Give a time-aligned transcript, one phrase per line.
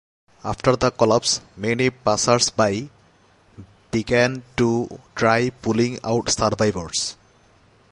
[0.43, 2.89] After the collapse, many passers-by
[3.91, 7.15] began to try pulling out survivors.